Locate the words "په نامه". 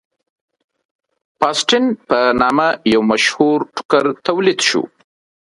2.07-2.67